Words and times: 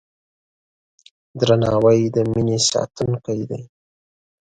درناوی 1.39 1.99
د 2.15 2.17
مینې 2.31 2.57
ساتونکی 2.71 3.41
دی. 3.49 3.61